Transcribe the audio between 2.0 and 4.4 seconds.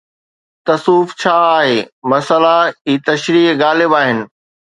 مسئلا، هي تشريح غالب آهن